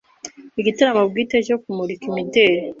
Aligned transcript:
igitaramo 0.59 1.03
bwite 1.11 1.37
cyo 1.47 1.55
kumurika 1.61 2.03
imideli 2.11 2.61